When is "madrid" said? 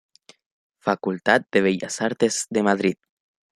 2.63-2.95